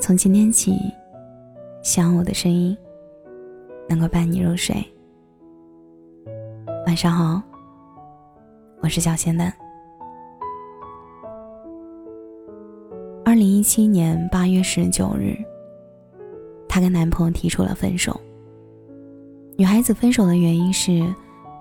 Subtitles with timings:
[0.00, 0.74] 从今天起，
[1.82, 2.76] 希望我的声音
[3.86, 4.74] 能够伴你入睡。
[6.86, 7.40] 晚上好，
[8.80, 9.52] 我是小仙蛋。
[13.26, 15.36] 二零一七年八月十九日，
[16.66, 18.18] 她跟男朋友提出了分手。
[19.58, 21.14] 女孩子分手的原因是，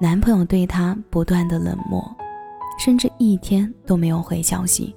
[0.00, 2.04] 男朋友对她不断的冷漠，
[2.80, 4.92] 甚至一天都没有回消息，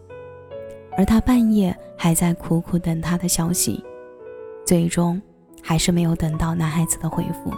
[0.98, 3.82] 而她半夜还在苦苦等他的消息，
[4.66, 5.22] 最终
[5.64, 7.54] 还是没有等到男孩子的回复。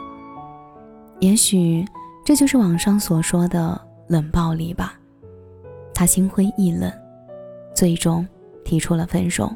[1.19, 1.83] 也许
[2.23, 4.99] 这就是网上所说的冷暴力吧。
[5.93, 6.91] 她心灰意冷，
[7.73, 8.27] 最终。
[8.65, 9.51] 提出了分手，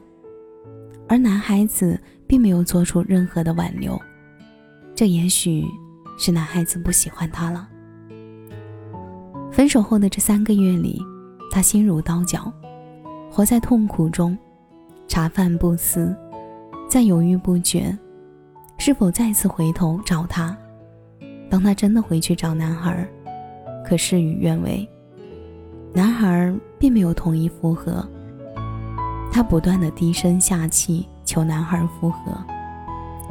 [1.08, 4.02] 而男孩子并没有做出任何的挽留，
[4.96, 5.64] 这也许
[6.18, 7.70] 是男孩子不喜欢他了。
[9.52, 11.00] 分手后的这三个月里，
[11.52, 12.52] 他心如刀绞，
[13.36, 14.38] 活在痛苦中，
[15.08, 16.16] 茶饭不思，
[16.88, 17.98] 在犹豫不决，
[18.78, 20.56] 是否再次回头找他。
[21.50, 23.10] 当他真的回去找男孩，
[23.84, 24.88] 可事与愿违，
[25.96, 28.08] 男孩并没有同意复合。
[29.32, 32.38] 他不断的低声下气求男孩复合，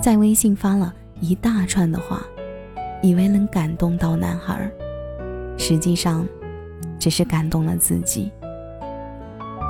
[0.01, 2.21] 在微信发了一大串的话，
[3.05, 4.69] 以为能感动到男孩，
[5.57, 6.27] 实际上
[6.99, 8.33] 只是感动了自己。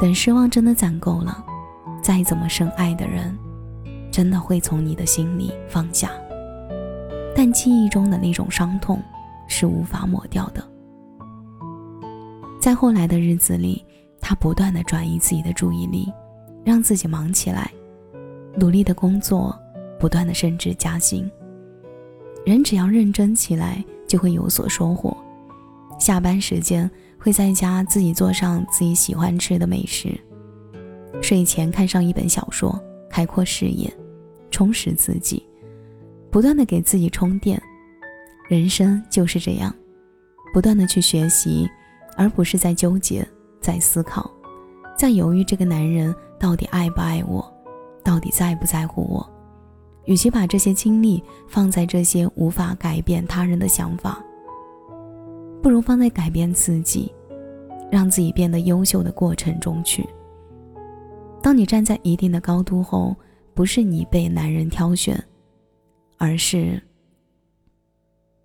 [0.01, 1.45] 等失望真的攒够了，
[2.03, 3.37] 再怎么深爱的人，
[4.11, 6.11] 真的会从你的心里放下。
[7.35, 9.01] 但记忆中的那种伤痛
[9.47, 10.63] 是无法抹掉的。
[12.61, 13.85] 在后来的日子里，
[14.21, 16.13] 他不断的转移自己的注意力。
[16.65, 17.69] 让自己忙起来，
[18.55, 19.53] 努力的工作，
[19.99, 21.29] 不断的升职加薪。
[22.47, 25.17] 人只要认真起来，就会有所收获。
[25.99, 26.89] 下班时间
[27.23, 30.19] 会在家自己做上自己喜欢吃的美食，
[31.21, 32.77] 睡前看上一本小说，
[33.09, 33.89] 开阔视野，
[34.51, 35.47] 充实自己，
[36.33, 37.63] 不断的给自己充电。
[38.49, 39.73] 人生就是这样，
[40.53, 41.71] 不断的去学习，
[42.17, 43.25] 而不是在纠结，
[43.61, 44.29] 在思考，
[44.99, 46.13] 在犹豫这个男人。
[46.41, 47.55] 到底爱不爱我？
[48.03, 49.31] 到底在不在乎我？
[50.07, 54.21] 与其把这些精力放在这些无法改变他人的想法，
[55.63, 57.11] 不如放在改变自己，
[57.91, 60.07] 让自己变得优秀的过程中去。
[61.41, 63.17] 当你站在一定的高度后，
[63.55, 65.23] 不是你被男人挑选，
[66.19, 66.83] 而是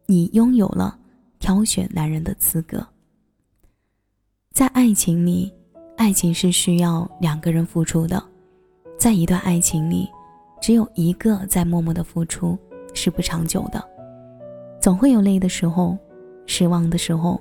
[0.05, 0.97] 你拥有了
[1.39, 2.85] 挑选男人的资格。
[4.53, 5.51] 在爱情里。
[5.97, 8.23] 爱情是需要两个人付出的，
[8.99, 10.07] 在一段爱情里，
[10.61, 12.55] 只有一个在默默的付出
[12.93, 13.83] 是不长久的，
[14.79, 15.97] 总会有累的时候，
[16.47, 17.39] 失望的时候，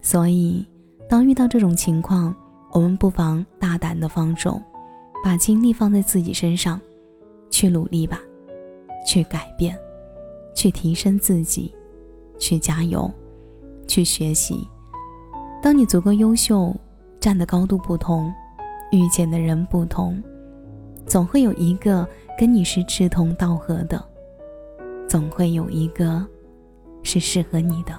[0.00, 0.64] 所以
[1.08, 2.32] 当遇到这种情况，
[2.70, 4.62] 我们不妨大胆的放手，
[5.24, 6.80] 把精力放在自己身上，
[7.50, 8.20] 去努力吧，
[9.04, 9.76] 去改变，
[10.54, 11.74] 去提升自己，
[12.38, 13.10] 去加油，
[13.88, 14.68] 去学习。
[15.60, 16.72] 当你足够优秀。
[17.18, 18.32] 站的高度不同，
[18.92, 20.22] 遇见的人不同，
[21.06, 22.06] 总会有一个
[22.38, 24.00] 跟你是志同道合的，
[25.08, 26.24] 总会有一个
[27.02, 27.98] 是适合你的。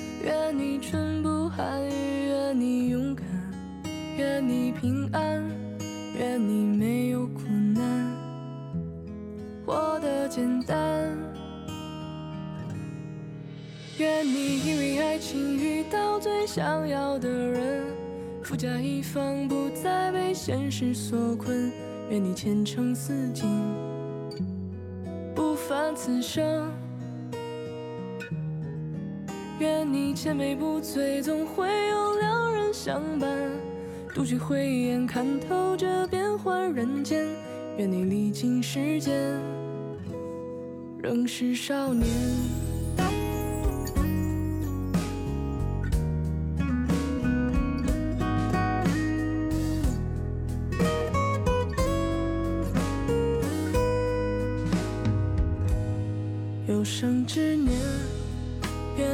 [0.23, 3.25] 愿你春不寒，愿你勇敢，
[4.17, 5.43] 愿你平安，
[6.17, 8.15] 愿你没有苦难。
[9.65, 11.09] 活得简单。
[13.97, 17.85] 愿你因为爱情遇到最想要的人，
[18.43, 21.71] 富甲一方，不再被现实所困。
[22.09, 23.47] 愿你前程似锦，
[25.33, 26.69] 不凡此生。
[29.61, 33.29] 愿你千杯不醉，总会有良人相伴。
[34.11, 37.27] 独具慧眼，看透这变幻人间。
[37.77, 39.39] 愿你历经时间。
[40.97, 42.09] 仍是少年。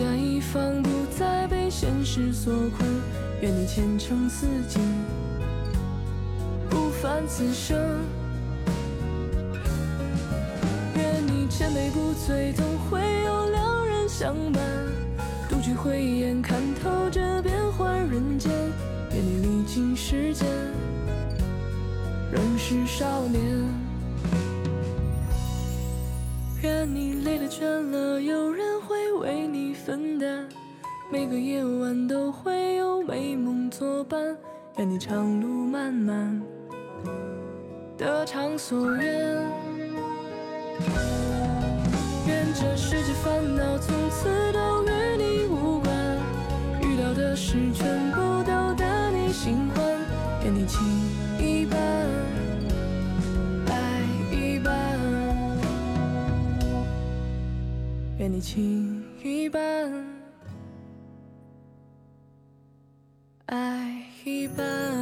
[0.00, 2.88] 甲一方，不再被现实所困。
[3.42, 4.80] 愿你前程似锦，
[6.70, 7.78] 不凡此生。
[10.96, 14.62] 愿你千杯不醉，总会有良人相伴。
[15.50, 18.50] 独具慧眼，看透这变幻人间。
[19.12, 20.48] 愿你历经时间，
[22.32, 23.42] 仍是少年。
[26.62, 28.69] 愿你累了倦了，有人
[29.20, 30.48] 为你分担。
[31.12, 34.34] 每个夜晚都会有美梦作伴。
[34.78, 36.42] 愿你长路漫漫，
[37.98, 39.04] 得偿所愿。
[42.26, 45.92] 愿这世界烦恼从此都与你无关，
[46.80, 49.84] 遇到的事全部都得你心欢。
[50.44, 50.80] 愿你情
[51.38, 51.78] 一半。
[58.18, 59.92] 愿你情一半，
[63.46, 64.99] 爱一半。